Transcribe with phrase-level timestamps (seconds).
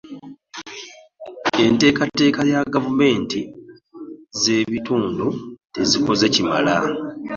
[1.65, 3.39] Enteekateeka ya Gavumenti
[4.41, 5.27] z’Ebitundu
[5.73, 6.75] tezikoze kimala.